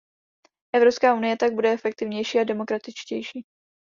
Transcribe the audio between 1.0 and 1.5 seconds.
unie